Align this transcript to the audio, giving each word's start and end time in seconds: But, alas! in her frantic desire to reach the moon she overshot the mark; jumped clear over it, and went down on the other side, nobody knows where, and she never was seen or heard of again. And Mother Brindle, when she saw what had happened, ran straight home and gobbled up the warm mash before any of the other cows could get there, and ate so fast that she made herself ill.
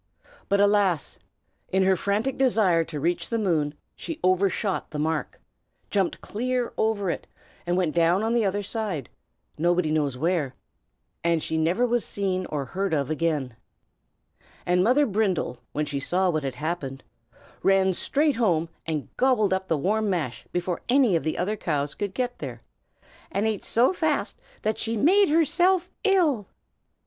But, 0.49 0.59
alas! 0.59 1.19
in 1.69 1.83
her 1.83 1.95
frantic 1.95 2.35
desire 2.35 2.83
to 2.85 2.99
reach 2.99 3.29
the 3.29 3.37
moon 3.37 3.75
she 3.95 4.19
overshot 4.23 4.89
the 4.89 4.97
mark; 4.97 5.39
jumped 5.91 6.21
clear 6.21 6.73
over 6.75 7.11
it, 7.11 7.27
and 7.67 7.77
went 7.77 7.93
down 7.93 8.23
on 8.23 8.33
the 8.33 8.43
other 8.43 8.63
side, 8.63 9.11
nobody 9.59 9.91
knows 9.91 10.17
where, 10.17 10.55
and 11.23 11.43
she 11.43 11.55
never 11.55 11.85
was 11.85 12.03
seen 12.03 12.47
or 12.47 12.65
heard 12.65 12.95
of 12.95 13.11
again. 13.11 13.55
And 14.65 14.83
Mother 14.83 15.05
Brindle, 15.05 15.59
when 15.71 15.85
she 15.85 15.99
saw 15.99 16.31
what 16.31 16.41
had 16.41 16.55
happened, 16.55 17.03
ran 17.61 17.93
straight 17.93 18.37
home 18.37 18.69
and 18.87 19.07
gobbled 19.17 19.53
up 19.53 19.67
the 19.67 19.77
warm 19.77 20.09
mash 20.09 20.47
before 20.51 20.81
any 20.89 21.15
of 21.15 21.21
the 21.23 21.37
other 21.37 21.55
cows 21.55 21.93
could 21.93 22.15
get 22.15 22.39
there, 22.39 22.63
and 23.31 23.45
ate 23.45 23.63
so 23.63 23.93
fast 23.93 24.41
that 24.63 24.79
she 24.79 24.97
made 24.97 25.29
herself 25.29 25.91
ill. 26.03 26.47